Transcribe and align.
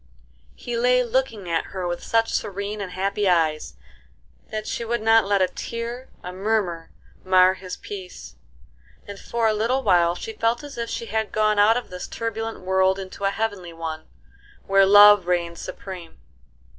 He 0.55 0.75
lay 0.77 1.03
looking 1.03 1.47
at 1.47 1.65
her 1.65 1.85
with 1.87 2.03
such 2.03 2.33
serene 2.33 2.81
and 2.81 2.93
happy 2.93 3.29
eyes 3.29 3.75
that 4.49 4.65
she 4.65 4.83
would 4.83 5.03
not 5.03 5.27
let 5.27 5.43
a 5.43 5.47
tear, 5.47 6.09
a 6.23 6.33
murmur, 6.33 6.89
mar 7.23 7.53
his 7.53 7.77
peace; 7.77 8.35
and 9.07 9.19
for 9.19 9.47
a 9.47 9.53
little 9.53 9.83
while 9.83 10.15
she 10.15 10.33
felt 10.33 10.63
as 10.63 10.75
if 10.75 10.89
she 10.89 11.05
had 11.05 11.31
gone 11.31 11.59
out 11.59 11.77
of 11.77 11.91
this 11.91 12.07
turbulent 12.07 12.61
world 12.61 12.97
into 12.97 13.25
a 13.25 13.29
heavenly 13.29 13.73
one, 13.73 14.07
where 14.65 14.87
love 14.87 15.27
reigned 15.27 15.59
supreme. 15.59 16.17